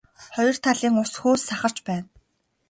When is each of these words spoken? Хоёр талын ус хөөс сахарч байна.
Хоёр 0.33 0.57
талын 0.63 0.95
ус 1.03 1.11
хөөс 1.21 1.41
сахарч 1.47 1.77
байна. 1.87 2.07